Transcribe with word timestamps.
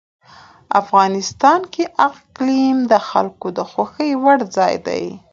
افغانستان 0.81 1.61
کې 1.73 1.83
اقلیم 2.07 2.77
د 2.91 2.93
خلکو 3.09 3.47
د 3.57 3.59
خوښې 3.71 4.09
وړ 4.23 4.37
ځای 4.55 4.75
دی. 4.87 5.05